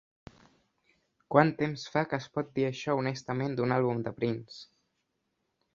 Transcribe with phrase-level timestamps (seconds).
[1.35, 4.63] Quan temps fa que es pot dir això honestament d'un àlbum de Prince?